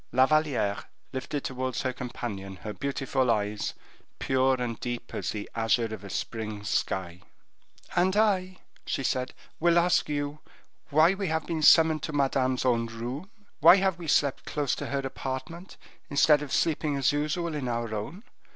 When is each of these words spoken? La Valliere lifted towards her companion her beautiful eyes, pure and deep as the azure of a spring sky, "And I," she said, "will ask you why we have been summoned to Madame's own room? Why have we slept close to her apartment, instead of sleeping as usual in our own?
La 0.11 0.25
Valliere 0.25 0.83
lifted 1.13 1.43
towards 1.43 1.83
her 1.83 1.93
companion 1.93 2.55
her 2.55 2.73
beautiful 2.73 3.29
eyes, 3.29 3.75
pure 4.17 4.55
and 4.59 4.79
deep 4.79 5.13
as 5.13 5.29
the 5.29 5.47
azure 5.53 5.93
of 5.93 6.03
a 6.03 6.09
spring 6.09 6.63
sky, 6.63 7.21
"And 7.95 8.17
I," 8.17 8.57
she 8.83 9.03
said, 9.03 9.35
"will 9.59 9.77
ask 9.77 10.09
you 10.09 10.39
why 10.89 11.13
we 11.13 11.27
have 11.27 11.45
been 11.45 11.61
summoned 11.61 12.01
to 12.01 12.13
Madame's 12.13 12.65
own 12.65 12.87
room? 12.87 13.29
Why 13.59 13.75
have 13.75 13.99
we 13.99 14.07
slept 14.07 14.45
close 14.45 14.73
to 14.77 14.87
her 14.87 15.01
apartment, 15.05 15.77
instead 16.09 16.41
of 16.41 16.51
sleeping 16.51 16.95
as 16.95 17.11
usual 17.11 17.53
in 17.53 17.67
our 17.67 17.93
own? 17.93 18.23